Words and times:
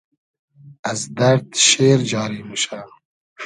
از 0.91 0.99
دئرد 1.17 1.47
شېر 1.67 1.99
جاری 2.11 2.41
موشۂ 2.47 2.79